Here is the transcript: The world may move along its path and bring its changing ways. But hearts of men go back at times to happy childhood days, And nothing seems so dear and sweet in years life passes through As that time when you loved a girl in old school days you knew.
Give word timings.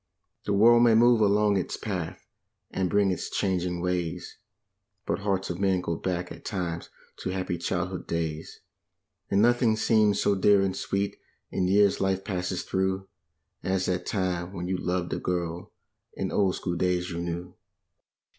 The 0.45 0.53
world 0.53 0.81
may 0.81 0.95
move 0.95 1.21
along 1.21 1.57
its 1.57 1.77
path 1.77 2.25
and 2.71 2.89
bring 2.89 3.11
its 3.11 3.29
changing 3.29 3.81
ways. 3.81 4.39
But 5.05 5.19
hearts 5.19 5.51
of 5.51 5.59
men 5.59 5.79
go 5.81 5.95
back 5.95 6.31
at 6.31 6.43
times 6.43 6.89
to 7.17 7.29
happy 7.29 7.59
childhood 7.59 8.07
days, 8.07 8.61
And 9.29 9.43
nothing 9.43 9.75
seems 9.75 10.19
so 10.19 10.33
dear 10.33 10.63
and 10.63 10.75
sweet 10.75 11.17
in 11.51 11.67
years 11.67 12.01
life 12.01 12.23
passes 12.23 12.63
through 12.63 13.09
As 13.61 13.85
that 13.85 14.07
time 14.07 14.53
when 14.53 14.67
you 14.67 14.77
loved 14.79 15.13
a 15.13 15.19
girl 15.19 15.71
in 16.15 16.31
old 16.31 16.55
school 16.55 16.75
days 16.75 17.11
you 17.11 17.19
knew. 17.19 17.53